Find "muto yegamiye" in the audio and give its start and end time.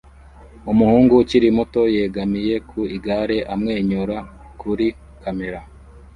1.57-2.55